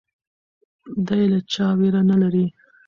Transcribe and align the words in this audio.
دی 1.07 1.23
له 1.31 1.39
چا 1.51 1.65
ویره 1.79 2.01
نه 2.09 2.15
لري. 2.21 2.45